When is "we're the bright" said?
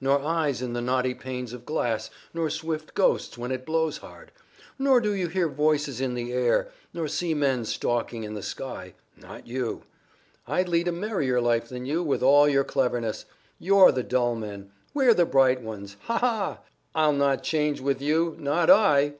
14.94-15.60